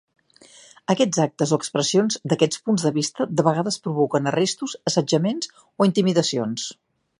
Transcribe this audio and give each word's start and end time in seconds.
Aquests 0.93 1.19
actes 1.25 1.51
o 1.57 1.59
expressions 1.63 2.17
d'aquests 2.33 2.63
punts 2.69 2.87
de 2.87 2.93
vista 2.97 3.29
de 3.41 3.47
vegades 3.49 3.79
provoquen 3.85 4.31
arrestos, 4.33 4.75
assetjaments 4.93 5.55
o 5.63 5.91
intimidacions. 5.93 6.69